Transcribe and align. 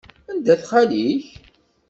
Anda-t 0.31 0.61
xali-k? 0.69 1.25